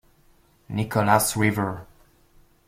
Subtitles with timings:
[0.67, 1.85] Nicholas River.